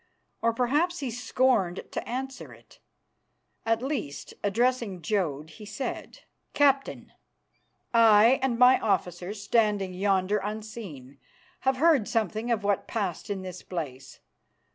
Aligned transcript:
Or 0.41 0.51
perhaps 0.51 0.97
he 1.01 1.11
scorned 1.11 1.83
to 1.91 2.09
answer 2.09 2.51
it. 2.53 2.79
At 3.67 3.83
least, 3.83 4.33
addressing 4.43 5.03
Jodd, 5.03 5.51
he 5.51 5.65
said, 5.67 6.21
"Captain, 6.55 7.13
I 7.93 8.39
and 8.41 8.57
my 8.57 8.79
officers, 8.79 9.43
standing 9.43 9.93
yonder 9.93 10.39
unseen, 10.43 11.19
have 11.59 11.77
heard 11.77 12.07
something 12.07 12.49
of 12.49 12.63
what 12.63 12.87
passed 12.87 13.29
in 13.29 13.43
this 13.43 13.61
place. 13.61 14.21